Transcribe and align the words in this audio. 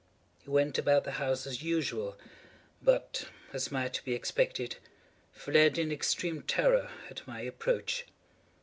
He 0.43 0.49
went 0.49 0.79
about 0.79 1.03
the 1.03 1.11
house 1.21 1.45
as 1.45 1.61
usual, 1.61 2.17
but, 2.81 3.27
as 3.53 3.71
might 3.71 4.03
be 4.03 4.15
expected, 4.15 4.77
fled 5.31 5.77
in 5.77 5.91
extreme 5.91 6.41
terror 6.41 6.89
at 7.11 7.27
my 7.27 7.41
approach. 7.41 8.07